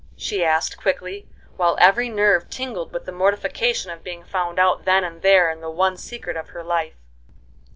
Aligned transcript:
she 0.17 0.43
asked, 0.43 0.79
quickly, 0.81 1.27
while 1.57 1.77
every 1.79 2.09
nerve 2.09 2.49
tingled 2.49 2.91
with 2.91 3.05
the 3.05 3.11
mortification 3.11 3.91
of 3.91 4.03
being 4.03 4.23
found 4.23 4.57
out 4.57 4.83
then 4.83 5.03
and 5.03 5.21
there 5.21 5.51
in 5.51 5.61
the 5.61 5.69
one 5.69 5.95
secret 5.95 6.35
of 6.35 6.49
her 6.49 6.63
life. 6.63 6.95